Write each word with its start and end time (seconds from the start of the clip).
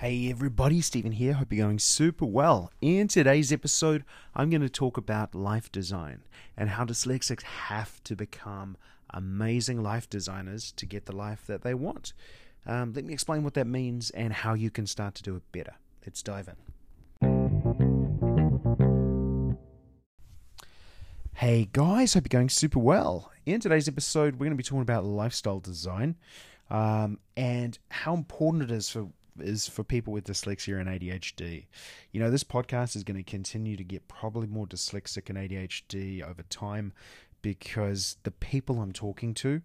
Hey 0.00 0.30
everybody, 0.30 0.80
Stephen 0.80 1.10
here. 1.10 1.32
Hope 1.32 1.52
you're 1.52 1.66
going 1.66 1.80
super 1.80 2.24
well. 2.24 2.70
In 2.80 3.08
today's 3.08 3.52
episode, 3.52 4.04
I'm 4.32 4.48
going 4.48 4.60
to 4.60 4.68
talk 4.68 4.96
about 4.96 5.34
life 5.34 5.72
design 5.72 6.22
and 6.56 6.70
how 6.70 6.84
dyslexics 6.84 7.42
have 7.42 8.00
to 8.04 8.14
become 8.14 8.76
amazing 9.10 9.82
life 9.82 10.08
designers 10.08 10.70
to 10.76 10.86
get 10.86 11.06
the 11.06 11.16
life 11.16 11.44
that 11.48 11.62
they 11.62 11.74
want. 11.74 12.12
Um, 12.64 12.92
let 12.92 13.04
me 13.04 13.12
explain 13.12 13.42
what 13.42 13.54
that 13.54 13.66
means 13.66 14.10
and 14.10 14.32
how 14.32 14.54
you 14.54 14.70
can 14.70 14.86
start 14.86 15.16
to 15.16 15.22
do 15.24 15.34
it 15.34 15.42
better. 15.50 15.74
Let's 16.06 16.22
dive 16.22 16.48
in. 16.48 16.54
Hey 21.34 21.68
guys, 21.72 22.14
hope 22.14 22.22
you're 22.30 22.38
going 22.38 22.50
super 22.50 22.78
well. 22.78 23.32
In 23.46 23.58
today's 23.58 23.88
episode, 23.88 24.34
we're 24.34 24.46
going 24.46 24.50
to 24.52 24.56
be 24.56 24.62
talking 24.62 24.80
about 24.80 25.04
lifestyle 25.04 25.58
design 25.58 26.14
um, 26.70 27.18
and 27.36 27.76
how 27.90 28.14
important 28.14 28.62
it 28.62 28.70
is 28.70 28.88
for 28.90 29.08
is 29.40 29.68
for 29.68 29.84
people 29.84 30.12
with 30.12 30.24
dyslexia 30.24 30.80
and 30.80 30.88
ADHD. 30.88 31.66
You 32.12 32.20
know, 32.20 32.30
this 32.30 32.44
podcast 32.44 32.96
is 32.96 33.04
going 33.04 33.16
to 33.16 33.22
continue 33.22 33.76
to 33.76 33.84
get 33.84 34.08
probably 34.08 34.46
more 34.46 34.66
dyslexic 34.66 35.28
and 35.28 35.38
ADHD 35.38 36.22
over 36.22 36.42
time 36.44 36.92
because 37.42 38.16
the 38.24 38.30
people 38.30 38.80
I'm 38.80 38.92
talking 38.92 39.34
to 39.34 39.62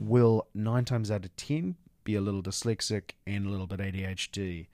will 0.00 0.46
nine 0.54 0.84
times 0.84 1.10
out 1.10 1.24
of 1.24 1.34
ten 1.36 1.76
be 2.04 2.14
a 2.14 2.20
little 2.20 2.42
dyslexic 2.42 3.12
and 3.26 3.46
a 3.46 3.50
little 3.50 3.66
bit 3.66 3.80
ADHD. 3.80 4.68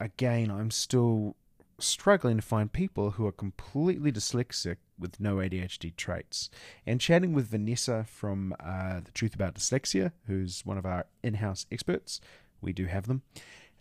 Again, 0.00 0.50
I'm 0.50 0.70
still 0.70 1.36
struggling 1.78 2.36
to 2.36 2.42
find 2.42 2.72
people 2.72 3.12
who 3.12 3.26
are 3.26 3.32
completely 3.32 4.12
dyslexic 4.12 4.76
with 4.98 5.20
no 5.20 5.36
ADHD 5.36 5.94
traits. 5.96 6.50
And 6.86 7.00
chatting 7.00 7.32
with 7.32 7.48
Vanessa 7.48 8.04
from 8.08 8.54
uh, 8.60 9.00
The 9.04 9.10
Truth 9.12 9.34
About 9.34 9.54
Dyslexia, 9.54 10.12
who's 10.26 10.64
one 10.64 10.78
of 10.78 10.86
our 10.86 11.06
in 11.22 11.34
house 11.34 11.66
experts, 11.70 12.20
we 12.60 12.72
do 12.72 12.86
have 12.86 13.06
them. 13.06 13.22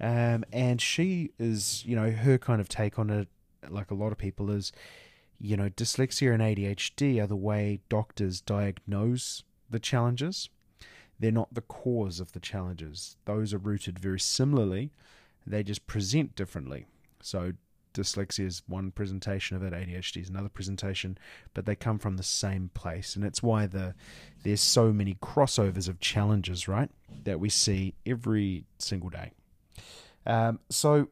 Um, 0.04 0.44
and 0.52 0.82
she 0.82 1.32
is, 1.40 1.86
you 1.86 1.96
know, 1.96 2.12
her 2.12 2.38
kind 2.38 2.60
of 2.60 2.68
take 2.68 3.00
on 3.00 3.10
it, 3.10 3.30
like 3.70 3.90
a 3.90 3.96
lot 3.96 4.12
of 4.12 4.18
people, 4.18 4.52
is, 4.52 4.74
you 5.40 5.56
know, 5.56 5.70
dyslexia 5.70 6.34
and 6.34 6.44
ADHD 6.44 7.24
are 7.24 7.28
the 7.28 7.38
way 7.38 7.80
doctors 7.88 8.42
diagnose 8.42 9.44
the 9.70 9.80
challenges. 9.80 10.50
They're 11.18 11.32
not 11.32 11.54
the 11.54 11.62
cause 11.62 12.20
of 12.20 12.34
the 12.34 12.42
challenges. 12.42 13.16
Those 13.24 13.54
are 13.54 13.58
rooted 13.58 13.98
very 13.98 14.20
similarly. 14.20 14.92
They 15.48 15.64
just 15.64 15.88
present 15.88 16.36
differently. 16.36 16.86
So 17.22 17.54
dyslexia 17.94 18.46
is 18.46 18.62
one 18.68 18.92
presentation 18.92 19.56
of 19.56 19.64
it, 19.64 19.72
ADHD 19.72 20.22
is 20.22 20.30
another 20.30 20.50
presentation, 20.50 21.18
but 21.54 21.66
they 21.66 21.76
come 21.76 21.98
from 21.98 22.18
the 22.18 22.24
same 22.24 22.72
place, 22.74 23.16
and 23.16 23.24
it's 23.24 23.42
why 23.42 23.68
the 23.68 23.94
there's 24.44 24.60
so 24.60 24.92
many 24.92 25.14
crossovers 25.22 25.88
of 25.88 26.02
challenges, 26.02 26.68
right, 26.68 26.90
that 27.24 27.40
we 27.40 27.48
see 27.48 27.94
every 28.06 28.66
single 28.80 29.10
day. 29.10 29.32
Um, 30.26 30.60
so 30.70 31.10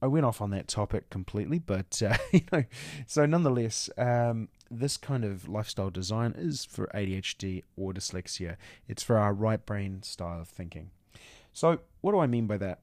I 0.00 0.06
went 0.06 0.24
off 0.26 0.40
on 0.40 0.50
that 0.50 0.68
topic 0.68 1.10
completely, 1.10 1.58
but 1.58 2.00
uh, 2.02 2.16
you 2.32 2.42
know, 2.52 2.64
so 3.06 3.26
nonetheless, 3.26 3.90
um, 3.98 4.48
this 4.70 4.96
kind 4.96 5.24
of 5.24 5.48
lifestyle 5.48 5.90
design 5.90 6.34
is 6.36 6.64
for 6.64 6.88
ADHD 6.94 7.64
or 7.76 7.92
dyslexia. 7.92 8.56
It's 8.86 9.02
for 9.02 9.18
our 9.18 9.32
right 9.32 9.64
brain 9.64 10.02
style 10.02 10.40
of 10.40 10.48
thinking. 10.48 10.90
So, 11.52 11.80
what 12.00 12.12
do 12.12 12.18
I 12.18 12.26
mean 12.26 12.46
by 12.46 12.58
that? 12.58 12.80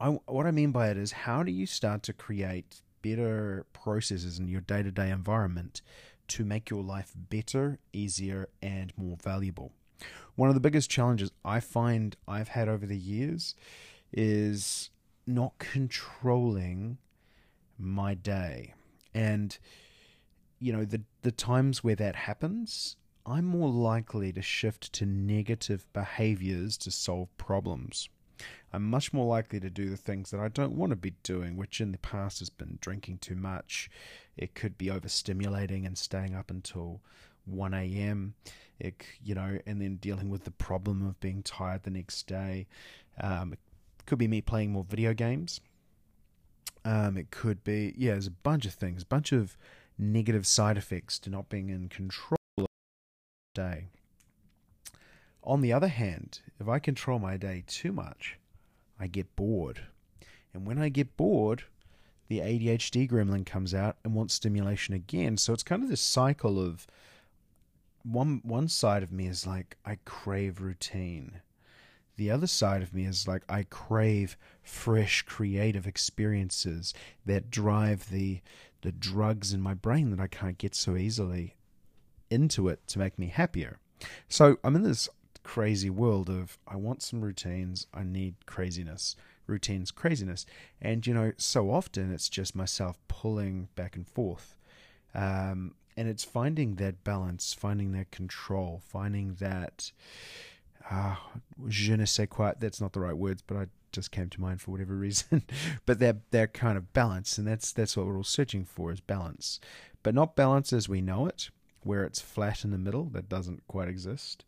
I, 0.00 0.08
what 0.08 0.46
I 0.46 0.50
mean 0.50 0.70
by 0.70 0.88
it 0.90 0.96
is, 0.96 1.12
how 1.12 1.42
do 1.42 1.52
you 1.52 1.66
start 1.66 2.02
to 2.04 2.12
create 2.12 2.80
better 3.02 3.66
processes 3.72 4.38
in 4.38 4.48
your 4.48 4.60
day 4.60 4.82
to 4.82 4.90
day 4.90 5.10
environment 5.10 5.82
to 6.28 6.44
make 6.44 6.70
your 6.70 6.82
life 6.82 7.12
better, 7.14 7.78
easier, 7.92 8.48
and 8.62 8.92
more 8.96 9.16
valuable? 9.22 9.72
One 10.36 10.48
of 10.48 10.54
the 10.54 10.60
biggest 10.60 10.90
challenges 10.90 11.30
I 11.44 11.60
find 11.60 12.16
I've 12.26 12.48
had 12.48 12.68
over 12.68 12.86
the 12.86 12.98
years 12.98 13.54
is 14.12 14.90
not 15.26 15.58
controlling 15.58 16.98
my 17.78 18.14
day. 18.14 18.74
And 19.14 19.56
you 20.58 20.72
know, 20.72 20.84
the 20.84 21.02
the 21.22 21.32
times 21.32 21.84
where 21.84 21.96
that 21.96 22.16
happens, 22.16 22.96
I'm 23.26 23.44
more 23.44 23.68
likely 23.68 24.32
to 24.32 24.42
shift 24.42 24.92
to 24.94 25.06
negative 25.06 25.86
behaviors 25.92 26.76
to 26.78 26.90
solve 26.90 27.36
problems. 27.36 28.08
I'm 28.72 28.90
much 28.90 29.12
more 29.12 29.26
likely 29.26 29.60
to 29.60 29.70
do 29.70 29.88
the 29.88 29.96
things 29.96 30.30
that 30.30 30.40
I 30.40 30.48
don't 30.48 30.76
want 30.76 30.90
to 30.90 30.96
be 30.96 31.14
doing, 31.22 31.56
which 31.56 31.80
in 31.80 31.92
the 31.92 31.98
past 31.98 32.40
has 32.40 32.50
been 32.50 32.78
drinking 32.80 33.18
too 33.18 33.36
much. 33.36 33.88
It 34.36 34.54
could 34.54 34.76
be 34.76 34.86
overstimulating 34.86 35.86
and 35.86 35.96
staying 35.96 36.34
up 36.34 36.50
until 36.50 37.00
1 37.46 37.74
a.m. 37.74 38.34
It, 38.78 39.04
you 39.22 39.34
know, 39.34 39.58
and 39.66 39.80
then 39.80 39.96
dealing 39.96 40.30
with 40.30 40.44
the 40.44 40.50
problem 40.50 41.06
of 41.06 41.18
being 41.20 41.42
tired 41.42 41.82
the 41.82 41.90
next 41.90 42.26
day. 42.26 42.66
Um, 43.20 43.52
it 43.52 43.58
could 44.06 44.18
be 44.18 44.28
me 44.28 44.40
playing 44.40 44.72
more 44.72 44.84
video 44.84 45.14
games. 45.14 45.60
Um, 46.84 47.16
it 47.16 47.30
could 47.30 47.64
be, 47.64 47.94
yeah, 47.96 48.12
there's 48.12 48.26
a 48.26 48.32
bunch 48.32 48.66
of 48.66 48.74
things, 48.74 49.02
a 49.02 49.06
bunch 49.06 49.32
of 49.32 49.56
negative 49.96 50.46
side 50.46 50.76
effects 50.76 51.18
to 51.20 51.30
not 51.30 51.48
being 51.48 51.70
in 51.70 51.88
control 51.88 52.36
of 52.58 52.66
day. 53.54 53.86
On 55.42 55.60
the 55.60 55.72
other 55.72 55.88
hand, 55.88 56.40
if 56.58 56.68
I 56.68 56.78
control 56.78 57.18
my 57.18 57.36
day 57.36 57.64
too 57.66 57.92
much, 57.92 58.38
I 58.98 59.06
get 59.06 59.34
bored. 59.36 59.80
And 60.52 60.66
when 60.66 60.78
I 60.78 60.88
get 60.88 61.16
bored, 61.16 61.64
the 62.28 62.38
ADHD 62.38 63.10
gremlin 63.10 63.44
comes 63.44 63.74
out 63.74 63.96
and 64.04 64.14
wants 64.14 64.34
stimulation 64.34 64.94
again. 64.94 65.36
So 65.36 65.52
it's 65.52 65.62
kind 65.62 65.82
of 65.82 65.88
this 65.88 66.00
cycle 66.00 66.58
of 66.58 66.86
one 68.04 68.40
one 68.44 68.68
side 68.68 69.02
of 69.02 69.12
me 69.12 69.26
is 69.26 69.46
like 69.46 69.76
I 69.84 69.98
crave 70.04 70.60
routine. 70.60 71.40
The 72.16 72.30
other 72.30 72.46
side 72.46 72.82
of 72.82 72.94
me 72.94 73.06
is 73.06 73.26
like 73.26 73.42
I 73.48 73.64
crave 73.64 74.36
fresh 74.62 75.22
creative 75.22 75.86
experiences 75.86 76.94
that 77.26 77.50
drive 77.50 78.10
the 78.10 78.40
the 78.82 78.92
drugs 78.92 79.52
in 79.52 79.60
my 79.60 79.74
brain 79.74 80.10
that 80.10 80.20
I 80.20 80.26
can't 80.26 80.58
get 80.58 80.74
so 80.74 80.96
easily 80.96 81.56
into 82.30 82.68
it 82.68 82.86
to 82.88 82.98
make 82.98 83.18
me 83.18 83.28
happier. 83.28 83.78
So 84.28 84.58
I'm 84.62 84.76
in 84.76 84.82
this 84.82 85.08
crazy 85.42 85.90
world 85.90 86.28
of 86.28 86.58
I 86.68 86.76
want 86.76 87.02
some 87.02 87.22
routines, 87.22 87.86
I 87.94 88.02
need 88.02 88.34
craziness, 88.46 89.16
routines, 89.46 89.90
craziness. 89.90 90.46
And, 90.80 91.06
you 91.06 91.14
know, 91.14 91.32
so 91.36 91.70
often 91.70 92.12
it's 92.12 92.28
just 92.28 92.56
myself 92.56 92.98
pulling 93.08 93.68
back 93.76 93.96
and 93.96 94.06
forth. 94.06 94.56
Um, 95.14 95.74
and 95.96 96.08
it's 96.08 96.24
finding 96.24 96.76
that 96.76 97.04
balance, 97.04 97.54
finding 97.54 97.92
that 97.92 98.10
control, 98.10 98.82
finding 98.86 99.34
that, 99.34 99.92
uh, 100.90 101.16
je 101.68 101.96
ne 101.96 102.04
sais 102.04 102.28
quoi, 102.28 102.52
that's 102.58 102.80
not 102.80 102.92
the 102.92 103.00
right 103.00 103.16
words, 103.16 103.42
but 103.42 103.56
I 103.56 103.66
just 103.92 104.10
came 104.10 104.28
to 104.28 104.40
mind 104.40 104.60
for 104.60 104.72
whatever 104.72 104.94
reason. 104.96 105.44
but 105.86 105.98
that 106.00 106.30
that 106.32 106.52
kind 106.52 106.76
of 106.76 106.92
balance, 106.92 107.38
and 107.38 107.46
that's 107.46 107.72
that's 107.72 107.96
what 107.96 108.06
we're 108.06 108.16
all 108.16 108.24
searching 108.24 108.64
for 108.64 108.92
is 108.92 109.00
balance, 109.00 109.60
but 110.02 110.14
not 110.14 110.36
balance 110.36 110.72
as 110.72 110.88
we 110.88 111.00
know 111.00 111.26
it, 111.26 111.50
where 111.82 112.04
it's 112.04 112.20
flat 112.20 112.64
in 112.64 112.70
the 112.70 112.78
middle. 112.78 113.04
That 113.04 113.28
doesn't 113.28 113.66
quite 113.66 113.88
exist. 113.88 114.44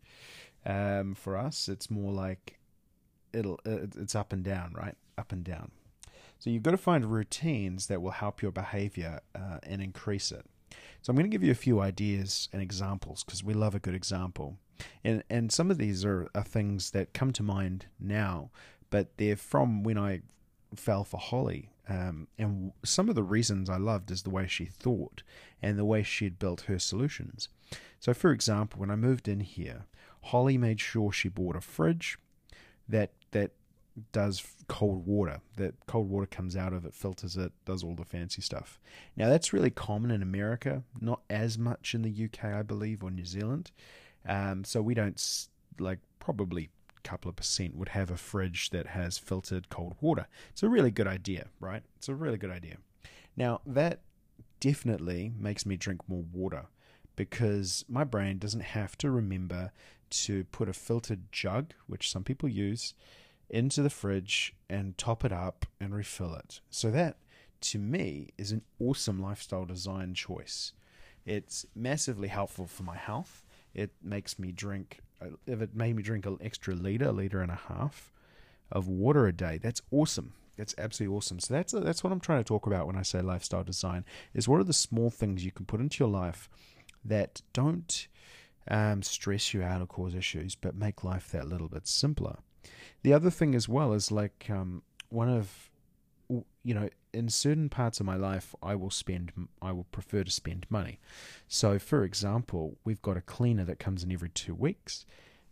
Um, 0.64 1.14
for 1.14 1.36
us, 1.36 1.68
it's 1.68 1.90
more 1.90 2.12
like 2.12 2.58
it'll 3.32 3.60
it's 3.64 4.14
up 4.14 4.32
and 4.32 4.42
down, 4.42 4.74
right? 4.76 4.96
Up 5.16 5.32
and 5.32 5.44
down. 5.44 5.70
So 6.38 6.50
you've 6.50 6.62
got 6.62 6.72
to 6.72 6.76
find 6.76 7.06
routines 7.06 7.86
that 7.86 8.02
will 8.02 8.10
help 8.10 8.42
your 8.42 8.52
behavior 8.52 9.20
uh, 9.34 9.58
and 9.62 9.80
increase 9.80 10.30
it. 10.30 10.44
So 11.02 11.10
I'm 11.10 11.16
going 11.16 11.30
to 11.30 11.34
give 11.34 11.44
you 11.44 11.52
a 11.52 11.54
few 11.54 11.80
ideas 11.80 12.48
and 12.52 12.60
examples 12.60 13.22
because 13.24 13.44
we 13.44 13.54
love 13.54 13.74
a 13.74 13.80
good 13.80 13.94
example. 13.94 14.56
And 15.04 15.22
and 15.30 15.50
some 15.50 15.70
of 15.70 15.78
these 15.78 16.04
are, 16.04 16.28
are 16.34 16.42
things 16.42 16.90
that 16.90 17.14
come 17.14 17.32
to 17.34 17.42
mind 17.42 17.86
now, 17.98 18.50
but 18.90 19.16
they're 19.16 19.36
from 19.36 19.82
when 19.82 19.98
I 19.98 20.22
fell 20.74 21.04
for 21.04 21.18
Holly. 21.18 21.70
Um, 21.88 22.26
and 22.36 22.72
some 22.84 23.08
of 23.08 23.14
the 23.14 23.22
reasons 23.22 23.70
I 23.70 23.76
loved 23.76 24.10
is 24.10 24.22
the 24.22 24.30
way 24.30 24.48
she 24.48 24.64
thought 24.64 25.22
and 25.62 25.78
the 25.78 25.84
way 25.84 26.02
she'd 26.02 26.38
built 26.38 26.62
her 26.62 26.80
solutions. 26.80 27.48
So, 28.00 28.12
for 28.12 28.32
example, 28.32 28.80
when 28.80 28.90
I 28.90 28.96
moved 28.96 29.28
in 29.28 29.40
here, 29.40 29.84
Holly 30.24 30.58
made 30.58 30.80
sure 30.80 31.12
she 31.12 31.28
bought 31.28 31.54
a 31.54 31.60
fridge 31.60 32.18
that 32.88 33.12
does 34.12 34.42
cold 34.68 35.06
water. 35.06 35.40
That 35.56 35.74
cold 35.86 36.08
water 36.08 36.26
comes 36.26 36.56
out 36.56 36.72
of 36.72 36.84
it, 36.84 36.94
filters 36.94 37.36
it, 37.36 37.52
does 37.64 37.82
all 37.82 37.94
the 37.94 38.04
fancy 38.04 38.42
stuff. 38.42 38.80
Now 39.16 39.28
that's 39.28 39.52
really 39.52 39.70
common 39.70 40.10
in 40.10 40.22
America, 40.22 40.82
not 41.00 41.20
as 41.30 41.58
much 41.58 41.94
in 41.94 42.02
the 42.02 42.24
UK, 42.24 42.44
I 42.44 42.62
believe, 42.62 43.02
or 43.02 43.10
New 43.10 43.24
Zealand. 43.24 43.70
Um, 44.28 44.64
so 44.64 44.82
we 44.82 44.94
don't 44.94 45.22
like 45.78 46.00
probably 46.18 46.70
a 46.96 47.00
couple 47.08 47.28
of 47.28 47.36
percent 47.36 47.76
would 47.76 47.90
have 47.90 48.10
a 48.10 48.16
fridge 48.16 48.70
that 48.70 48.88
has 48.88 49.18
filtered 49.18 49.68
cold 49.68 49.94
water. 50.00 50.26
It's 50.50 50.62
a 50.62 50.68
really 50.68 50.90
good 50.90 51.06
idea, 51.06 51.48
right? 51.60 51.82
It's 51.96 52.08
a 52.08 52.14
really 52.14 52.38
good 52.38 52.50
idea. 52.50 52.76
Now 53.36 53.60
that 53.66 54.00
definitely 54.60 55.32
makes 55.38 55.66
me 55.66 55.76
drink 55.76 56.00
more 56.08 56.24
water 56.32 56.66
because 57.14 57.84
my 57.88 58.04
brain 58.04 58.38
doesn't 58.38 58.60
have 58.60 58.96
to 58.98 59.10
remember 59.10 59.72
to 60.08 60.44
put 60.44 60.68
a 60.68 60.72
filtered 60.72 61.32
jug, 61.32 61.72
which 61.86 62.10
some 62.10 62.24
people 62.24 62.48
use, 62.48 62.94
into 63.48 63.82
the 63.82 63.90
fridge 63.90 64.54
and 64.68 64.96
top 64.98 65.24
it 65.24 65.32
up 65.32 65.66
and 65.80 65.94
refill 65.94 66.34
it. 66.34 66.60
So 66.70 66.90
that 66.90 67.16
to 67.62 67.78
me 67.78 68.30
is 68.36 68.52
an 68.52 68.62
awesome 68.80 69.20
lifestyle 69.20 69.64
design 69.64 70.14
choice. 70.14 70.72
It's 71.24 71.66
massively 71.74 72.28
helpful 72.28 72.66
for 72.66 72.82
my 72.82 72.96
health. 72.96 73.44
It 73.74 73.90
makes 74.02 74.38
me 74.38 74.52
drink, 74.52 75.00
if 75.46 75.60
it 75.60 75.74
made 75.74 75.96
me 75.96 76.02
drink 76.02 76.26
an 76.26 76.38
extra 76.40 76.74
liter, 76.74 77.12
liter 77.12 77.40
and 77.40 77.50
a 77.50 77.60
half 77.68 78.12
of 78.70 78.88
water 78.88 79.26
a 79.26 79.32
day. 79.32 79.58
That's 79.58 79.82
awesome. 79.90 80.34
That's 80.56 80.74
absolutely 80.78 81.16
awesome. 81.16 81.40
So 81.40 81.54
that's 81.54 81.72
that's 81.72 82.02
what 82.02 82.12
I'm 82.12 82.20
trying 82.20 82.40
to 82.40 82.48
talk 82.48 82.66
about 82.66 82.86
when 82.86 82.96
I 82.96 83.02
say 83.02 83.20
lifestyle 83.20 83.62
design. 83.62 84.04
Is 84.32 84.48
what 84.48 84.60
are 84.60 84.64
the 84.64 84.72
small 84.72 85.10
things 85.10 85.44
you 85.44 85.52
can 85.52 85.66
put 85.66 85.80
into 85.80 86.02
your 86.02 86.08
life 86.08 86.48
that 87.04 87.42
don't 87.52 88.08
um, 88.68 89.02
stress 89.02 89.52
you 89.52 89.62
out 89.62 89.82
or 89.82 89.86
cause 89.86 90.14
issues, 90.14 90.54
but 90.54 90.74
make 90.74 91.04
life 91.04 91.30
that 91.32 91.48
little 91.48 91.68
bit 91.68 91.86
simpler. 91.86 92.38
The 93.02 93.12
other 93.12 93.30
thing 93.30 93.54
as 93.54 93.68
well 93.68 93.92
is 93.92 94.10
like 94.10 94.46
um, 94.50 94.82
one 95.08 95.28
of 95.28 95.70
you 96.28 96.74
know 96.74 96.88
in 97.12 97.28
certain 97.28 97.68
parts 97.68 98.00
of 98.00 98.06
my 98.06 98.16
life 98.16 98.54
I 98.62 98.74
will 98.74 98.90
spend 98.90 99.32
I 99.62 99.72
will 99.72 99.84
prefer 99.84 100.24
to 100.24 100.30
spend 100.30 100.66
money. 100.68 100.98
So 101.48 101.78
for 101.78 102.04
example, 102.04 102.76
we've 102.84 103.02
got 103.02 103.16
a 103.16 103.22
cleaner 103.22 103.64
that 103.64 103.78
comes 103.78 104.02
in 104.02 104.12
every 104.12 104.30
two 104.30 104.54
weeks 104.54 105.06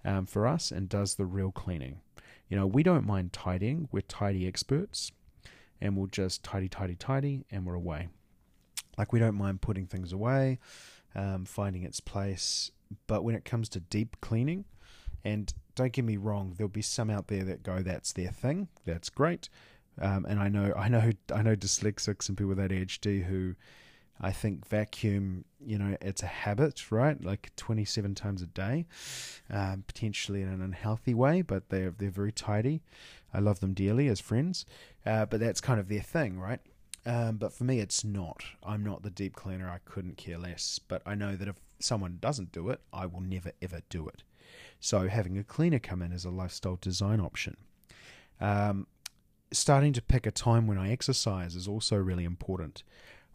um, 0.04 0.26
for 0.26 0.46
us 0.46 0.70
and 0.70 0.88
does 0.88 1.14
the 1.14 1.26
real 1.26 1.52
cleaning. 1.52 2.00
You 2.48 2.56
know, 2.56 2.66
we 2.66 2.82
don't 2.82 3.06
mind 3.06 3.32
tidying. 3.32 3.88
We're 3.90 4.02
tidy 4.02 4.46
experts, 4.46 5.12
and 5.80 5.96
we'll 5.96 6.08
just 6.08 6.42
tidy, 6.42 6.68
tidy, 6.68 6.94
tidy, 6.94 7.44
and 7.50 7.64
we're 7.64 7.74
away. 7.74 8.08
Like 8.98 9.12
we 9.12 9.18
don't 9.18 9.34
mind 9.34 9.60
putting 9.60 9.86
things 9.86 10.12
away, 10.12 10.58
um, 11.14 11.46
finding 11.46 11.82
its 11.82 12.00
place. 12.00 12.70
But 13.06 13.24
when 13.24 13.34
it 13.34 13.44
comes 13.44 13.68
to 13.70 13.80
deep 13.80 14.16
cleaning, 14.20 14.66
and 15.24 15.52
don't 15.74 15.92
get 15.92 16.04
me 16.04 16.16
wrong, 16.16 16.54
there'll 16.56 16.68
be 16.68 16.82
some 16.82 17.10
out 17.10 17.28
there 17.28 17.44
that 17.44 17.62
go, 17.62 17.82
"That's 17.82 18.12
their 18.12 18.30
thing. 18.30 18.68
That's 18.84 19.08
great." 19.10 19.48
Um, 20.00 20.24
and 20.28 20.40
I 20.40 20.48
know, 20.48 20.72
I 20.76 20.88
know, 20.88 21.12
I 21.32 21.42
know 21.42 21.54
dyslexics 21.54 22.28
and 22.28 22.36
people 22.36 22.48
with 22.48 22.58
ADHD 22.58 23.24
who 23.24 23.54
I 24.20 24.32
think 24.32 24.66
vacuum, 24.66 25.44
you 25.60 25.78
know, 25.78 25.96
it's 26.00 26.22
a 26.22 26.26
habit, 26.26 26.90
right? 26.90 27.22
Like 27.22 27.50
27 27.56 28.14
times 28.14 28.42
a 28.42 28.46
day, 28.46 28.86
um, 29.50 29.84
potentially 29.86 30.42
in 30.42 30.48
an 30.48 30.62
unhealthy 30.62 31.14
way, 31.14 31.42
but 31.42 31.68
they're 31.68 31.90
they're 31.90 32.10
very 32.10 32.32
tidy. 32.32 32.82
I 33.32 33.40
love 33.40 33.60
them 33.60 33.74
dearly 33.74 34.08
as 34.08 34.20
friends, 34.20 34.64
uh, 35.04 35.26
but 35.26 35.40
that's 35.40 35.60
kind 35.60 35.80
of 35.80 35.88
their 35.88 36.02
thing, 36.02 36.38
right? 36.38 36.60
Um, 37.06 37.36
but 37.36 37.52
for 37.52 37.64
me, 37.64 37.80
it's 37.80 38.04
not. 38.04 38.44
I'm 38.62 38.82
not 38.82 39.02
the 39.02 39.10
deep 39.10 39.34
cleaner. 39.34 39.68
I 39.68 39.78
couldn't 39.84 40.16
care 40.16 40.38
less. 40.38 40.78
But 40.78 41.02
I 41.04 41.14
know 41.14 41.36
that 41.36 41.48
if 41.48 41.56
someone 41.78 42.18
doesn't 42.20 42.52
do 42.52 42.70
it, 42.70 42.80
I 42.92 43.06
will 43.06 43.20
never 43.20 43.52
ever 43.60 43.80
do 43.88 44.08
it. 44.08 44.22
So 44.80 45.08
having 45.08 45.38
a 45.38 45.44
cleaner 45.44 45.78
come 45.78 46.02
in 46.02 46.12
is 46.12 46.24
a 46.24 46.30
lifestyle 46.30 46.78
design 46.80 47.20
option. 47.20 47.56
Um, 48.40 48.86
starting 49.52 49.92
to 49.92 50.02
pick 50.02 50.26
a 50.26 50.30
time 50.30 50.66
when 50.66 50.78
I 50.78 50.90
exercise 50.90 51.54
is 51.54 51.68
also 51.68 51.96
really 51.96 52.24
important 52.24 52.82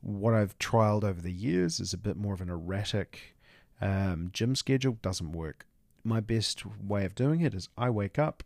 what 0.01 0.33
I've 0.33 0.57
trialed 0.59 1.03
over 1.03 1.21
the 1.21 1.31
years 1.31 1.79
is 1.79 1.93
a 1.93 1.97
bit 1.97 2.17
more 2.17 2.33
of 2.33 2.41
an 2.41 2.49
erratic 2.49 3.35
um, 3.81 4.29
gym 4.33 4.55
schedule. 4.55 4.97
Doesn't 5.01 5.31
work. 5.31 5.65
My 6.03 6.19
best 6.19 6.63
way 6.65 7.05
of 7.05 7.15
doing 7.15 7.41
it 7.41 7.53
is 7.53 7.69
I 7.77 7.89
wake 7.89 8.17
up, 8.17 8.43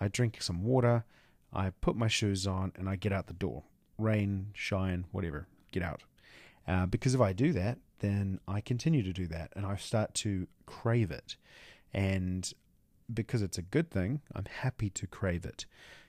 I 0.00 0.08
drink 0.08 0.42
some 0.42 0.64
water, 0.64 1.04
I 1.52 1.70
put 1.70 1.96
my 1.96 2.08
shoes 2.08 2.46
on, 2.46 2.72
and 2.76 2.88
I 2.88 2.96
get 2.96 3.12
out 3.12 3.28
the 3.28 3.32
door. 3.32 3.62
Rain, 3.98 4.48
shine, 4.52 5.06
whatever, 5.12 5.46
get 5.72 5.82
out. 5.82 6.02
Uh, 6.66 6.86
because 6.86 7.14
if 7.14 7.20
I 7.20 7.32
do 7.32 7.52
that, 7.52 7.78
then 8.00 8.40
I 8.48 8.60
continue 8.60 9.02
to 9.04 9.12
do 9.12 9.26
that 9.28 9.52
and 9.54 9.64
I 9.64 9.76
start 9.76 10.14
to 10.14 10.48
crave 10.66 11.10
it. 11.10 11.36
And 11.96 12.52
because 13.12 13.40
it's 13.40 13.56
a 13.56 13.62
good 13.62 13.90
thing, 13.90 14.20
I'm 14.34 14.44
happy 14.44 14.90
to 14.90 15.06
crave 15.06 15.46
it. 15.46 15.64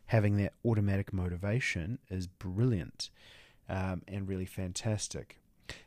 Having 0.08 0.38
that 0.38 0.54
automatic 0.66 1.14
motivation 1.14 2.00
is 2.10 2.28
brilliant 2.28 3.10
um, 3.70 4.02
and 4.08 4.28
really 4.28 4.46
fantastic. 4.46 5.40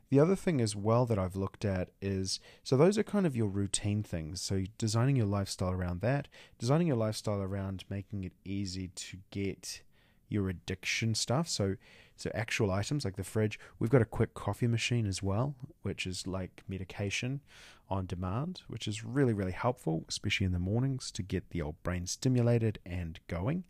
The 0.08 0.18
other 0.18 0.36
thing 0.36 0.60
as 0.60 0.74
well 0.74 1.06
that 1.06 1.18
I've 1.18 1.36
looked 1.36 1.64
at 1.64 1.90
is 2.00 2.40
so 2.64 2.76
those 2.76 2.98
are 2.98 3.02
kind 3.02 3.26
of 3.26 3.36
your 3.36 3.46
routine 3.46 4.02
things. 4.02 4.40
So 4.40 4.64
designing 4.78 5.16
your 5.16 5.26
lifestyle 5.26 5.70
around 5.70 6.00
that, 6.00 6.28
designing 6.58 6.88
your 6.88 6.96
lifestyle 6.96 7.40
around 7.40 7.84
making 7.88 8.24
it 8.24 8.32
easy 8.44 8.88
to 8.88 9.18
get 9.30 9.82
your 10.28 10.48
addiction 10.48 11.14
stuff. 11.14 11.48
So 11.48 11.76
so 12.20 12.30
actual 12.34 12.70
items 12.70 13.04
like 13.04 13.16
the 13.16 13.24
fridge. 13.24 13.58
We've 13.78 13.90
got 13.90 14.02
a 14.02 14.06
quick 14.06 14.34
coffee 14.34 14.66
machine 14.66 15.06
as 15.06 15.22
well, 15.22 15.54
which 15.82 16.06
is 16.06 16.26
like 16.26 16.62
medication 16.68 17.40
on 17.88 18.04
demand, 18.04 18.62
which 18.68 18.86
is 18.86 19.04
really 19.04 19.32
really 19.32 19.52
helpful, 19.52 20.04
especially 20.08 20.44
in 20.46 20.52
the 20.52 20.58
mornings 20.58 21.10
to 21.12 21.22
get 21.22 21.50
the 21.50 21.62
old 21.62 21.82
brain 21.82 22.06
stimulated 22.06 22.78
and 22.84 23.18
going. 23.26 23.64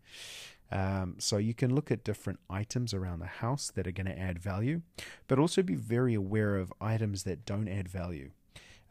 Um, 0.73 1.17
so 1.19 1.37
you 1.37 1.55
can 1.55 1.75
look 1.75 1.91
at 1.91 2.05
different 2.05 2.38
items 2.49 2.94
around 2.94 3.20
the 3.20 3.26
house 3.26 3.70
that 3.75 3.87
are 3.87 3.93
going 3.93 4.06
to 4.06 4.19
add 4.19 4.38
value, 4.38 4.82
but 5.26 5.38
also 5.38 5.62
be 5.62 5.75
very 5.75 6.14
aware 6.14 6.56
of 6.56 6.73
items 6.81 7.25
that 7.25 7.44
don't 7.44 7.69
add 7.69 7.88
value. 7.88 8.31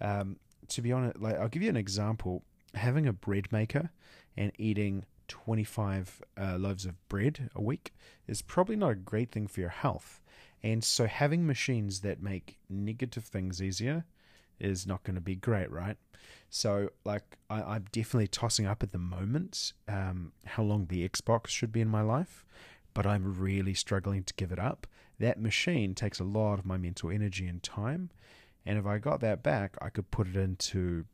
Um, 0.01 0.37
to 0.69 0.81
be 0.81 0.91
honest, 0.91 1.19
like 1.19 1.35
I'll 1.35 1.49
give 1.49 1.63
you 1.63 1.69
an 1.69 1.77
example. 1.77 2.43
Having 2.75 3.07
a 3.07 3.13
bread 3.13 3.51
maker 3.51 3.89
and 4.37 4.51
eating 4.57 5.05
25 5.29 6.21
uh, 6.37 6.57
loaves 6.57 6.85
of 6.85 7.07
bread 7.07 7.49
a 7.55 7.61
week 7.61 7.93
is 8.27 8.41
probably 8.41 8.75
not 8.75 8.91
a 8.91 8.95
great 8.95 9.31
thing 9.31 9.47
for 9.47 9.61
your 9.61 9.69
health. 9.69 10.21
And 10.61 10.83
so 10.83 11.07
having 11.07 11.47
machines 11.47 12.01
that 12.01 12.21
make 12.21 12.57
negative 12.69 13.23
things 13.23 13.61
easier 13.61 14.03
is 14.59 14.85
not 14.85 15.03
going 15.03 15.15
to 15.15 15.21
be 15.21 15.35
great, 15.35 15.71
right? 15.71 15.95
So, 16.49 16.89
like, 17.05 17.37
I, 17.49 17.75
am 17.75 17.85
definitely 17.91 18.27
tossing 18.27 18.65
up 18.65 18.83
at 18.83 18.91
the 18.91 18.97
moment 18.97 19.73
um, 19.87 20.33
how 20.45 20.63
long 20.63 20.87
the 20.87 21.07
Xbox 21.07 21.47
should 21.47 21.71
be 21.71 21.81
in 21.81 21.87
my 21.87 22.01
life, 22.01 22.43
but 22.93 23.05
I'm 23.05 23.39
really 23.39 23.73
struggling 23.73 24.23
to 24.23 24.33
give 24.33 24.51
it 24.51 24.59
up. 24.59 24.85
That 25.19 25.39
machine 25.39 25.95
takes 25.95 26.19
a 26.19 26.23
lot 26.23 26.59
of 26.59 26.65
my 26.65 26.77
mental 26.77 27.09
energy 27.09 27.47
and 27.47 27.61
time, 27.61 28.09
and 28.65 28.77
if 28.77 28.85
I 28.85 28.97
got 28.97 29.21
that 29.21 29.43
back, 29.43 29.77
I 29.81 29.89
could 29.89 30.11
put 30.11 30.27
it 30.27 30.35
into 30.35 31.05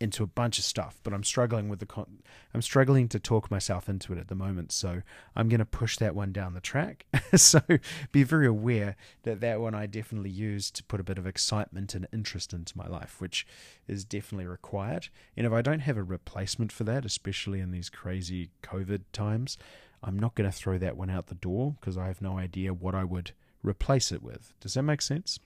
into 0.00 0.22
a 0.22 0.26
bunch 0.26 0.58
of 0.58 0.64
stuff, 0.64 1.00
but 1.02 1.12
I'm 1.12 1.24
struggling 1.24 1.68
with 1.68 1.80
the 1.80 1.86
con- 1.86 2.22
I'm 2.54 2.62
struggling 2.62 3.08
to 3.08 3.18
talk 3.18 3.50
myself 3.50 3.88
into 3.88 4.12
it 4.12 4.18
at 4.18 4.28
the 4.28 4.34
moment. 4.34 4.72
So 4.72 5.02
I'm 5.34 5.48
going 5.48 5.58
to 5.58 5.64
push 5.64 5.96
that 5.98 6.14
one 6.14 6.32
down 6.32 6.54
the 6.54 6.60
track. 6.60 7.06
so 7.36 7.60
be 8.12 8.22
very 8.22 8.46
aware 8.46 8.96
that 9.24 9.40
that 9.40 9.60
one 9.60 9.74
I 9.74 9.86
definitely 9.86 10.30
use 10.30 10.70
to 10.72 10.84
put 10.84 11.00
a 11.00 11.04
bit 11.04 11.18
of 11.18 11.26
excitement 11.26 11.94
and 11.94 12.06
interest 12.12 12.52
into 12.52 12.78
my 12.78 12.86
life, 12.86 13.20
which 13.20 13.46
is 13.86 14.04
definitely 14.04 14.46
required. 14.46 15.08
And 15.36 15.46
if 15.46 15.52
I 15.52 15.62
don't 15.62 15.80
have 15.80 15.96
a 15.96 16.02
replacement 16.02 16.70
for 16.70 16.84
that, 16.84 17.04
especially 17.04 17.60
in 17.60 17.70
these 17.70 17.90
crazy 17.90 18.50
COVID 18.62 19.02
times, 19.12 19.58
I'm 20.02 20.18
not 20.18 20.34
going 20.34 20.48
to 20.48 20.56
throw 20.56 20.78
that 20.78 20.96
one 20.96 21.10
out 21.10 21.26
the 21.26 21.34
door 21.34 21.76
because 21.80 21.98
I 21.98 22.06
have 22.06 22.22
no 22.22 22.38
idea 22.38 22.72
what 22.72 22.94
I 22.94 23.04
would 23.04 23.32
replace 23.62 24.12
it 24.12 24.22
with. 24.22 24.54
Does 24.60 24.74
that 24.74 24.82
make 24.82 25.02
sense? 25.02 25.40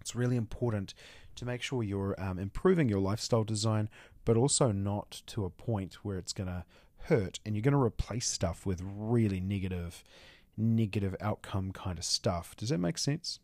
It's 0.00 0.14
really 0.14 0.36
important 0.36 0.92
to 1.36 1.44
make 1.44 1.62
sure 1.62 1.82
you're 1.82 2.14
um, 2.18 2.38
improving 2.38 2.88
your 2.88 3.00
lifestyle 3.00 3.44
design, 3.44 3.88
but 4.24 4.36
also 4.36 4.72
not 4.72 5.22
to 5.26 5.44
a 5.44 5.50
point 5.50 5.94
where 6.02 6.18
it's 6.18 6.32
going 6.32 6.48
to 6.48 6.64
hurt 7.04 7.40
and 7.44 7.54
you're 7.54 7.62
going 7.62 7.72
to 7.72 7.82
replace 7.82 8.26
stuff 8.26 8.64
with 8.64 8.82
really 8.82 9.40
negative, 9.40 10.02
negative 10.56 11.14
outcome 11.20 11.72
kind 11.72 11.98
of 11.98 12.04
stuff. 12.04 12.56
Does 12.56 12.70
that 12.70 12.78
make 12.78 12.98
sense? 12.98 13.40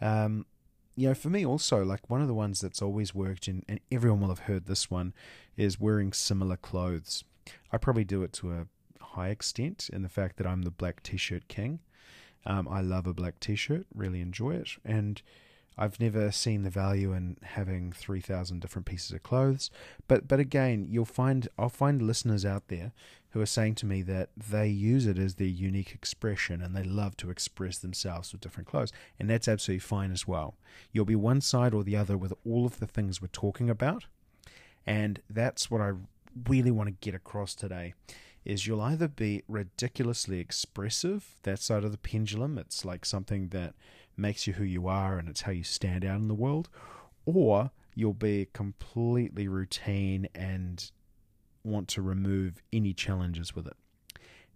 Um, 0.00 0.46
you 0.94 1.08
know, 1.08 1.14
for 1.14 1.30
me 1.30 1.46
also, 1.46 1.84
like 1.84 2.10
one 2.10 2.20
of 2.20 2.28
the 2.28 2.34
ones 2.34 2.60
that's 2.60 2.82
always 2.82 3.14
worked, 3.14 3.48
in, 3.48 3.64
and 3.68 3.80
everyone 3.90 4.20
will 4.20 4.28
have 4.28 4.40
heard 4.40 4.66
this 4.66 4.90
one, 4.90 5.14
is 5.56 5.80
wearing 5.80 6.12
similar 6.12 6.56
clothes. 6.56 7.24
I 7.70 7.78
probably 7.78 8.04
do 8.04 8.22
it 8.22 8.32
to 8.34 8.52
a 8.52 8.66
high 9.00 9.28
extent 9.28 9.88
in 9.92 10.02
the 10.02 10.08
fact 10.08 10.36
that 10.36 10.46
I'm 10.46 10.62
the 10.62 10.70
black 10.70 11.02
t 11.02 11.16
shirt 11.16 11.48
king. 11.48 11.80
Um, 12.44 12.68
I 12.68 12.80
love 12.80 13.06
a 13.06 13.14
black 13.14 13.40
t 13.40 13.54
shirt, 13.54 13.86
really 13.94 14.20
enjoy 14.20 14.56
it. 14.56 14.70
And 14.84 15.22
I've 15.78 15.98
never 15.98 16.30
seen 16.30 16.62
the 16.62 16.70
value 16.70 17.12
in 17.12 17.38
having 17.42 17.92
3,000 17.92 18.60
different 18.60 18.86
pieces 18.86 19.12
of 19.12 19.22
clothes. 19.22 19.70
But 20.06 20.28
but 20.28 20.38
again, 20.38 20.86
you'll 20.90 21.04
find 21.04 21.48
I'll 21.58 21.68
find 21.68 22.02
listeners 22.02 22.44
out 22.44 22.68
there 22.68 22.92
who 23.30 23.40
are 23.40 23.46
saying 23.46 23.74
to 23.76 23.86
me 23.86 24.02
that 24.02 24.28
they 24.36 24.68
use 24.68 25.06
it 25.06 25.18
as 25.18 25.36
their 25.36 25.46
unique 25.46 25.92
expression 25.94 26.60
and 26.60 26.76
they 26.76 26.82
love 26.82 27.16
to 27.16 27.30
express 27.30 27.78
themselves 27.78 28.30
with 28.30 28.42
different 28.42 28.68
clothes. 28.68 28.92
And 29.18 29.30
that's 29.30 29.48
absolutely 29.48 29.80
fine 29.80 30.12
as 30.12 30.28
well. 30.28 30.54
You'll 30.92 31.06
be 31.06 31.16
one 31.16 31.40
side 31.40 31.72
or 31.72 31.82
the 31.82 31.96
other 31.96 32.18
with 32.18 32.34
all 32.44 32.66
of 32.66 32.78
the 32.78 32.86
things 32.86 33.22
we're 33.22 33.28
talking 33.28 33.70
about. 33.70 34.04
And 34.86 35.22
that's 35.30 35.70
what 35.70 35.80
I 35.80 35.92
really 36.46 36.70
want 36.70 36.88
to 36.88 36.94
get 37.00 37.14
across 37.14 37.54
today 37.54 37.94
is 38.44 38.66
you'll 38.66 38.80
either 38.80 39.08
be 39.08 39.42
ridiculously 39.48 40.40
expressive, 40.40 41.36
that 41.42 41.60
side 41.60 41.84
of 41.84 41.92
the 41.92 41.98
pendulum, 41.98 42.58
it's 42.58 42.84
like 42.84 43.04
something 43.04 43.48
that 43.48 43.74
makes 44.16 44.46
you 44.46 44.54
who 44.54 44.64
you 44.64 44.88
are 44.88 45.18
and 45.18 45.28
it's 45.28 45.42
how 45.42 45.52
you 45.52 45.64
stand 45.64 46.04
out 46.04 46.20
in 46.20 46.28
the 46.28 46.34
world, 46.34 46.68
or 47.24 47.70
you'll 47.94 48.12
be 48.14 48.48
completely 48.52 49.48
routine 49.48 50.28
and 50.34 50.90
want 51.64 51.88
to 51.88 52.02
remove 52.02 52.62
any 52.72 52.92
challenges 52.92 53.54
with 53.54 53.66
it. 53.66 53.76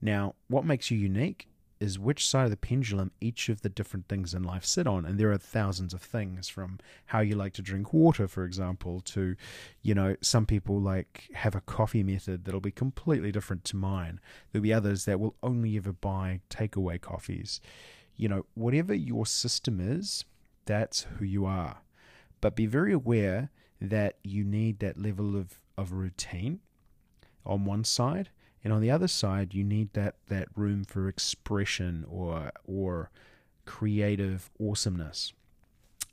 Now, 0.00 0.34
what 0.48 0.64
makes 0.64 0.90
you 0.90 0.98
unique 0.98 1.48
is 1.78 1.98
which 1.98 2.26
side 2.26 2.44
of 2.44 2.50
the 2.50 2.56
pendulum 2.56 3.10
each 3.20 3.48
of 3.48 3.60
the 3.60 3.68
different 3.68 4.08
things 4.08 4.32
in 4.32 4.42
life 4.42 4.64
sit 4.64 4.86
on. 4.86 5.04
And 5.04 5.18
there 5.18 5.30
are 5.30 5.38
thousands 5.38 5.92
of 5.92 6.00
things 6.00 6.48
from 6.48 6.78
how 7.06 7.20
you 7.20 7.34
like 7.34 7.52
to 7.54 7.62
drink 7.62 7.92
water, 7.92 8.26
for 8.26 8.44
example, 8.44 9.00
to, 9.00 9.36
you 9.82 9.94
know, 9.94 10.16
some 10.20 10.46
people 10.46 10.80
like 10.80 11.28
have 11.34 11.54
a 11.54 11.60
coffee 11.60 12.02
method 12.02 12.44
that'll 12.44 12.60
be 12.60 12.70
completely 12.70 13.30
different 13.30 13.64
to 13.64 13.76
mine. 13.76 14.20
There'll 14.52 14.62
be 14.62 14.72
others 14.72 15.04
that 15.04 15.20
will 15.20 15.34
only 15.42 15.76
ever 15.76 15.92
buy 15.92 16.40
takeaway 16.50 17.00
coffees 17.00 17.60
you 18.16 18.28
know, 18.28 18.46
whatever 18.54 18.94
your 18.94 19.26
system 19.26 19.80
is, 19.80 20.24
that's 20.64 21.06
who 21.18 21.24
you 21.24 21.44
are. 21.46 21.78
But 22.40 22.56
be 22.56 22.66
very 22.66 22.92
aware 22.92 23.50
that 23.80 24.16
you 24.24 24.44
need 24.44 24.78
that 24.80 24.98
level 25.00 25.36
of, 25.36 25.60
of 25.76 25.92
routine 25.92 26.60
on 27.44 27.64
one 27.64 27.84
side, 27.84 28.30
and 28.64 28.72
on 28.72 28.80
the 28.80 28.90
other 28.90 29.08
side, 29.08 29.54
you 29.54 29.62
need 29.62 29.92
that 29.92 30.16
that 30.26 30.48
room 30.56 30.84
for 30.84 31.08
expression 31.08 32.04
or 32.08 32.50
or 32.64 33.10
creative 33.64 34.50
awesomeness. 34.60 35.32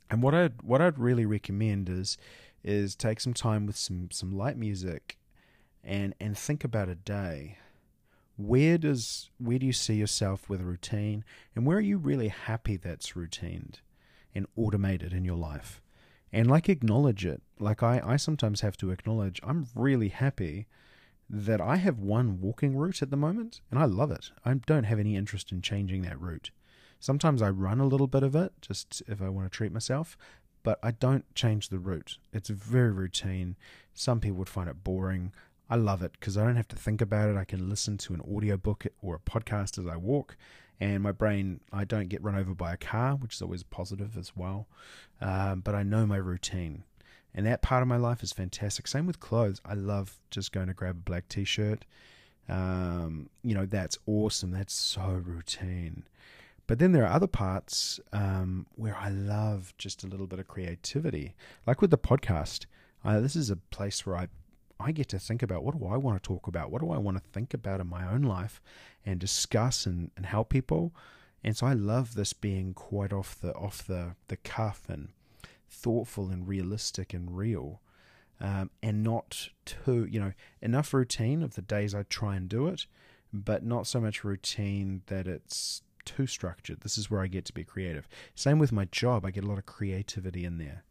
And 0.08 0.22
what 0.22 0.34
I'd 0.34 0.62
what 0.62 0.80
I'd 0.80 0.98
really 0.98 1.26
recommend 1.26 1.88
is 1.88 2.16
is 2.62 2.94
take 2.94 3.20
some 3.20 3.34
time 3.34 3.66
with 3.66 3.76
some 3.76 4.08
some 4.12 4.36
light 4.36 4.56
music 4.56 5.18
and 5.82 6.14
and 6.20 6.38
think 6.38 6.62
about 6.62 6.88
a 6.88 6.94
day 6.94 7.58
where 8.36 8.78
does 8.78 9.30
where 9.38 9.58
do 9.58 9.66
you 9.66 9.72
see 9.72 9.94
yourself 9.94 10.48
with 10.48 10.60
a 10.60 10.64
routine 10.64 11.24
and 11.54 11.64
where 11.64 11.78
are 11.78 11.82
you 11.82 11.98
really 11.98 12.28
happy 12.28 12.76
that's 12.76 13.12
routined 13.12 13.76
and 14.34 14.46
automated 14.56 15.12
in 15.12 15.24
your 15.24 15.36
life? 15.36 15.80
And 16.32 16.50
like 16.50 16.68
acknowledge 16.68 17.24
it. 17.24 17.42
Like 17.60 17.82
i 17.82 18.00
i 18.04 18.16
sometimes 18.16 18.60
have 18.60 18.76
to 18.78 18.90
acknowledge 18.90 19.40
i'm 19.44 19.68
really 19.74 20.08
happy 20.08 20.66
that 21.30 21.60
i 21.60 21.76
have 21.76 21.98
one 21.98 22.40
walking 22.40 22.76
route 22.76 23.02
at 23.02 23.10
the 23.10 23.16
moment 23.16 23.60
and 23.70 23.78
i 23.78 23.84
love 23.84 24.10
it. 24.10 24.30
I 24.44 24.54
don't 24.54 24.84
have 24.84 24.98
any 24.98 25.16
interest 25.16 25.52
in 25.52 25.62
changing 25.62 26.02
that 26.02 26.20
route. 26.20 26.50
Sometimes 26.98 27.40
i 27.40 27.48
run 27.48 27.80
a 27.80 27.86
little 27.86 28.08
bit 28.08 28.24
of 28.24 28.34
it 28.34 28.52
just 28.60 29.02
if 29.06 29.22
i 29.22 29.28
want 29.28 29.50
to 29.50 29.56
treat 29.56 29.72
myself 29.72 30.16
but 30.64 30.80
i 30.82 30.90
don't 30.90 31.32
change 31.36 31.68
the 31.68 31.78
route. 31.78 32.18
It's 32.32 32.48
very 32.48 32.90
routine. 32.90 33.54
Some 33.92 34.18
people 34.18 34.38
would 34.38 34.48
find 34.48 34.68
it 34.68 34.82
boring 34.82 35.32
I 35.68 35.76
love 35.76 36.02
it 36.02 36.12
because 36.12 36.36
I 36.36 36.44
don't 36.44 36.56
have 36.56 36.68
to 36.68 36.76
think 36.76 37.00
about 37.00 37.30
it. 37.30 37.36
I 37.36 37.44
can 37.44 37.68
listen 37.68 37.96
to 37.98 38.14
an 38.14 38.20
audiobook 38.20 38.86
or 39.02 39.14
a 39.14 39.30
podcast 39.30 39.78
as 39.78 39.86
I 39.86 39.96
walk, 39.96 40.36
and 40.80 41.02
my 41.02 41.12
brain, 41.12 41.60
I 41.72 41.84
don't 41.84 42.08
get 42.08 42.22
run 42.22 42.36
over 42.36 42.54
by 42.54 42.74
a 42.74 42.76
car, 42.76 43.14
which 43.14 43.34
is 43.34 43.42
always 43.42 43.62
positive 43.62 44.16
as 44.18 44.36
well. 44.36 44.66
Um, 45.20 45.60
but 45.60 45.74
I 45.74 45.82
know 45.82 46.06
my 46.06 46.16
routine, 46.16 46.84
and 47.34 47.46
that 47.46 47.62
part 47.62 47.82
of 47.82 47.88
my 47.88 47.96
life 47.96 48.22
is 48.22 48.32
fantastic. 48.32 48.86
Same 48.86 49.06
with 49.06 49.20
clothes. 49.20 49.60
I 49.64 49.74
love 49.74 50.18
just 50.30 50.52
going 50.52 50.66
to 50.66 50.74
grab 50.74 50.96
a 50.96 51.10
black 51.10 51.28
t 51.28 51.44
shirt. 51.44 51.84
Um, 52.48 53.30
you 53.42 53.54
know, 53.54 53.66
that's 53.66 53.98
awesome. 54.06 54.50
That's 54.50 54.74
so 54.74 55.22
routine. 55.24 56.04
But 56.66 56.78
then 56.78 56.92
there 56.92 57.04
are 57.04 57.12
other 57.12 57.26
parts 57.26 58.00
um, 58.12 58.66
where 58.74 58.96
I 58.96 59.10
love 59.10 59.74
just 59.78 60.02
a 60.02 60.06
little 60.06 60.26
bit 60.26 60.38
of 60.38 60.48
creativity. 60.48 61.34
Like 61.66 61.80
with 61.80 61.90
the 61.90 61.98
podcast, 61.98 62.66
uh, 63.04 63.20
this 63.20 63.36
is 63.36 63.50
a 63.50 63.56
place 63.56 64.06
where 64.06 64.16
I 64.16 64.28
I 64.80 64.92
get 64.92 65.08
to 65.10 65.18
think 65.18 65.42
about 65.42 65.64
what 65.64 65.78
do 65.78 65.86
I 65.86 65.96
want 65.96 66.22
to 66.22 66.26
talk 66.26 66.46
about? 66.46 66.70
What 66.70 66.80
do 66.80 66.90
I 66.90 66.98
want 66.98 67.16
to 67.16 67.22
think 67.32 67.54
about 67.54 67.80
in 67.80 67.86
my 67.86 68.06
own 68.10 68.22
life 68.22 68.60
and 69.06 69.20
discuss 69.20 69.86
and, 69.86 70.10
and 70.16 70.26
help 70.26 70.48
people? 70.48 70.92
And 71.42 71.56
so 71.56 71.66
I 71.66 71.74
love 71.74 72.14
this 72.14 72.32
being 72.32 72.74
quite 72.74 73.12
off 73.12 73.38
the 73.40 73.54
off 73.54 73.86
the, 73.86 74.16
the 74.28 74.38
cuff 74.38 74.82
and 74.88 75.08
thoughtful 75.68 76.30
and 76.30 76.48
realistic 76.48 77.12
and 77.12 77.36
real. 77.36 77.80
Um, 78.40 78.70
and 78.82 79.02
not 79.02 79.48
too, 79.64 80.06
you 80.10 80.18
know, 80.18 80.32
enough 80.60 80.92
routine 80.92 81.42
of 81.42 81.54
the 81.54 81.62
days 81.62 81.94
I 81.94 82.02
try 82.02 82.34
and 82.34 82.48
do 82.48 82.66
it, 82.66 82.86
but 83.32 83.64
not 83.64 83.86
so 83.86 84.00
much 84.00 84.24
routine 84.24 85.02
that 85.06 85.28
it's 85.28 85.82
too 86.04 86.26
structured. 86.26 86.80
This 86.80 86.98
is 86.98 87.10
where 87.10 87.20
I 87.20 87.26
get 87.26 87.44
to 87.46 87.52
be 87.52 87.64
creative. 87.64 88.08
Same 88.34 88.58
with 88.58 88.72
my 88.72 88.86
job, 88.86 89.24
I 89.24 89.30
get 89.30 89.44
a 89.44 89.46
lot 89.46 89.58
of 89.58 89.66
creativity 89.66 90.44
in 90.44 90.58
there. 90.58 90.84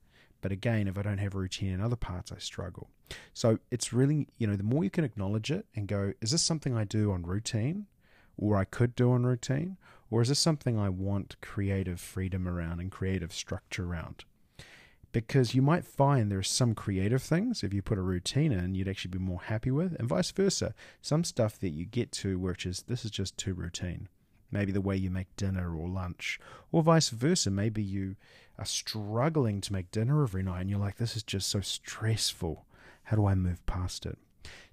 But 0.43 0.51
again, 0.51 0.89
if 0.89 0.97
I 0.97 1.03
don't 1.03 1.19
have 1.19 1.35
a 1.35 1.37
routine 1.37 1.71
in 1.71 1.79
other 1.79 1.95
parts, 1.95 2.29
I 2.29 2.37
struggle. 2.37 2.89
So 3.33 3.59
it's 3.71 3.93
really, 3.93 4.27
you 4.37 4.45
know, 4.45 4.57
the 4.57 4.63
more 4.63 4.83
you 4.83 4.89
can 4.89 5.05
acknowledge 5.05 5.49
it 5.49 5.65
and 5.73 5.87
go, 5.87 6.11
is 6.19 6.31
this 6.31 6.41
something 6.41 6.75
I 6.75 6.83
do 6.83 7.13
on 7.13 7.23
routine 7.23 7.85
or 8.37 8.57
I 8.57 8.65
could 8.65 8.93
do 8.93 9.13
on 9.13 9.25
routine? 9.25 9.77
Or 10.11 10.21
is 10.21 10.27
this 10.27 10.39
something 10.39 10.77
I 10.77 10.89
want 10.89 11.37
creative 11.41 12.01
freedom 12.01 12.45
around 12.45 12.81
and 12.81 12.91
creative 12.91 13.31
structure 13.31 13.85
around? 13.85 14.25
Because 15.13 15.55
you 15.55 15.61
might 15.61 15.85
find 15.85 16.29
there's 16.29 16.49
some 16.49 16.75
creative 16.75 17.23
things, 17.23 17.63
if 17.63 17.73
you 17.73 17.81
put 17.81 17.97
a 17.97 18.01
routine 18.01 18.51
in, 18.51 18.75
you'd 18.75 18.89
actually 18.89 19.11
be 19.11 19.19
more 19.19 19.43
happy 19.43 19.71
with, 19.71 19.95
and 19.97 20.09
vice 20.09 20.31
versa. 20.31 20.73
Some 21.01 21.23
stuff 21.23 21.57
that 21.59 21.69
you 21.69 21.85
get 21.85 22.11
to, 22.13 22.37
which 22.37 22.65
is 22.65 22.83
this 22.85 23.05
is 23.05 23.11
just 23.11 23.37
too 23.37 23.53
routine 23.53 24.09
maybe 24.53 24.71
the 24.71 24.79
way 24.79 24.95
you 24.95 25.09
make 25.09 25.35
dinner 25.35 25.75
or 25.75 25.89
lunch, 25.89 26.39
or 26.71 26.83
vice 26.83 27.09
versa. 27.09 27.51
Maybe 27.51 27.83
you 27.83 28.15
are 28.57 28.65
struggling 28.65 29.59
to 29.61 29.73
make 29.73 29.91
dinner 29.91 30.23
every 30.23 30.43
night 30.43 30.61
and 30.61 30.69
you're 30.69 30.79
like, 30.79 30.97
this 30.97 31.17
is 31.17 31.23
just 31.23 31.49
so 31.49 31.59
stressful. 31.59 32.65
How 33.03 33.17
do 33.17 33.25
I 33.25 33.35
move 33.35 33.65
past 33.65 34.05
it? 34.05 34.17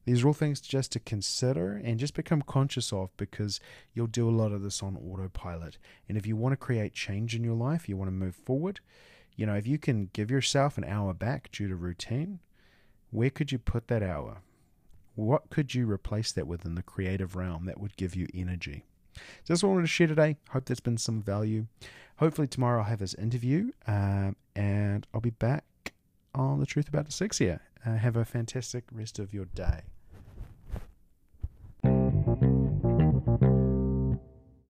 These 0.05 0.23
are 0.23 0.29
all 0.29 0.35
things 0.35 0.61
just 0.61 0.93
to 0.93 1.01
consider 1.01 1.81
and 1.83 1.99
just 1.99 2.15
become 2.15 2.43
conscious 2.43 2.93
of 2.93 3.17
because 3.17 3.61
you'll 3.95 4.07
do 4.07 4.29
a 4.29 4.31
lot 4.31 4.53
of 4.53 4.63
this 4.63 4.83
on 4.83 4.97
autopilot. 4.97 5.79
And 6.09 6.17
if 6.17 6.27
you 6.27 6.37
want 6.37 6.53
to 6.53 6.57
create 6.57 6.93
change 6.93 7.35
in 7.35 7.45
your 7.45 7.55
life, 7.55 7.89
you 7.89 7.97
want 7.97 8.09
to 8.09 8.13
move 8.13 8.35
forward, 8.35 8.81
you 9.37 9.47
know, 9.47 9.55
if 9.55 9.67
you 9.67 9.79
can 9.79 10.11
give 10.13 10.31
yourself 10.31 10.77
an 10.77 10.85
hour 10.85 11.15
back 11.15 11.51
due 11.51 11.69
to 11.69 11.75
routine, 11.75 12.41
where 13.11 13.31
could 13.31 13.53
you 13.53 13.59
put 13.59 13.89
that 13.89 14.03
hour? 14.03 14.43
What 15.15 15.51
could 15.51 15.75
you 15.75 15.91
replace 15.91 16.33
that 16.33 16.47
with 16.47 16.65
in 16.65 16.75
the 16.75 16.83
creative 16.83 17.37
realm 17.37 17.67
that 17.67 17.81
would 17.81 17.97
give 17.97 18.15
you 18.15 18.27
energy? 18.35 18.85
So 19.15 19.23
that's 19.49 19.63
what 19.63 19.71
I 19.71 19.73
wanted 19.73 19.83
to 19.83 19.89
share 19.89 20.07
today. 20.07 20.37
Hope 20.51 20.65
that's 20.67 20.81
been 20.81 20.99
some 20.99 21.23
value. 21.23 21.67
Hopefully 22.17 22.47
tomorrow 22.47 22.83
I'll 22.83 22.89
have 22.89 22.99
this 22.99 23.15
interview 23.15 23.71
um, 23.87 24.37
and 24.55 25.07
I'll 25.15 25.21
be 25.21 25.31
back 25.31 25.65
on 26.35 26.61
the 26.61 26.67
truth 26.67 26.89
about 26.89 27.09
dyslexia. 27.09 27.61
Uh, 27.85 27.97
have 27.97 28.17
a 28.17 28.25
fantastic 28.25 28.85
rest 28.93 29.19
of 29.19 29.33
your 29.33 29.47
day. 29.47 29.85